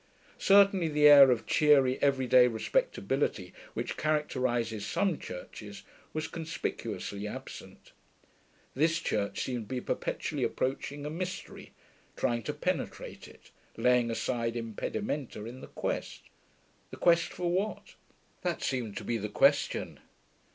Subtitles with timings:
[0.39, 7.91] Certainly the air of cheery, everyday respectability which characterises some churches was conspicuously absent:
[8.73, 11.73] this church seemed to be perpetually approaching a mystery,
[12.17, 16.23] trying to penetrate it, laying aside impedimenta in the quest....
[16.89, 17.93] The quest for what?
[18.41, 19.99] That seemed to be the question.